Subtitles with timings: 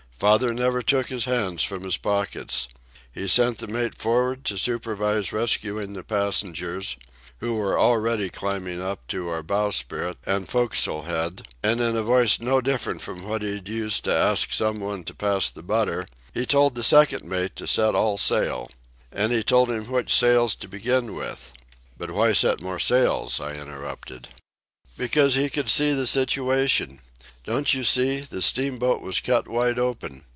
[0.21, 2.67] Father never took his hands from his pockets.
[3.11, 6.95] He sent the mate for'ard to superintend rescuing the passengers,
[7.39, 12.39] who were already climbing on to our bowsprit and forecastle head, and in a voice
[12.39, 16.05] no different from what he'd use to ask some one to pass the butter
[16.35, 18.69] he told the second mate to set all sail.
[19.11, 21.51] And he told him which sails to begin with."
[21.97, 24.27] "But why set more sails?" I interrupted.
[24.95, 26.99] "Because he could see the situation.
[27.43, 30.25] Don't you see, the steamboat was cut wide open.